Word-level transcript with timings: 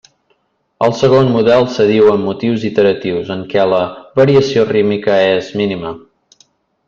El 0.85 0.93
segon 1.01 1.27
model 1.33 1.65
s'adiu 1.73 2.07
amb 2.13 2.25
motius 2.29 2.65
iteratius, 2.71 3.29
en 3.35 3.45
què 3.51 3.67
la 3.73 3.83
variació 4.21 4.65
rítmica 4.71 5.19
és 5.29 5.53
mínima. 5.61 5.93